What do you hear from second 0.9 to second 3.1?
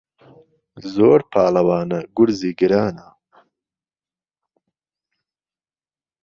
زۆر پاڵهوانه گورزی گرانه